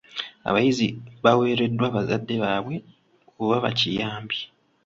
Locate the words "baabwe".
2.43-2.75